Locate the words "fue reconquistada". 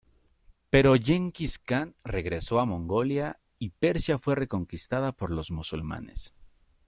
4.17-5.11